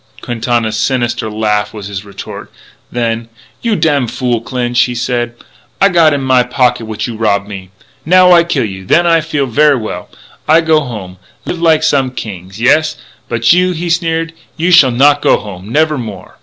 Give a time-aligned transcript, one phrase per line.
[0.21, 2.51] Quintana's sinister laughter was his retort.
[2.91, 3.29] Then:
[3.61, 5.35] "You damfool Clinch," he said,
[5.79, 7.69] "I got in my pocket what you rob of me.
[8.03, 10.09] Now I kill you, and then I feel ver' well.
[10.47, 12.97] I go home, live like some kings; yes.
[13.29, 16.39] But you," he sneered, "you shall not go home never no more.